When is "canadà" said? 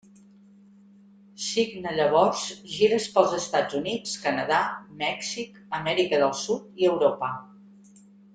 4.25-4.63